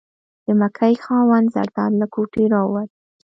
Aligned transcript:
د 0.45 0.47
مکۍ 0.59 0.93
خاوند 1.03 1.51
زرداد 1.55 1.91
له 2.01 2.05
کوټې 2.13 2.43
راووت. 2.53 2.89